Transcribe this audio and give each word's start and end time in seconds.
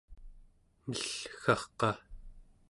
mellgarqa 0.87 1.89